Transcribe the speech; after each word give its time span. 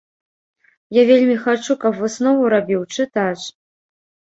Я 0.99 1.03
вельмі 1.11 1.37
хачу, 1.45 1.71
каб 1.85 2.03
выснову 2.03 2.53
рабіў 2.59 2.81
чытач. 2.95 3.41